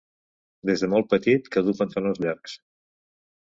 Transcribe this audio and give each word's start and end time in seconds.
Des 0.69 0.83
de 0.83 0.89
molt 0.93 1.09
petit 1.11 1.51
que 1.57 1.65
duu 1.69 1.77
pantalons 1.83 2.25
llargs. 2.27 2.59